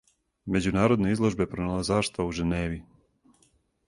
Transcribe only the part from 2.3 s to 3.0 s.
у Женеви.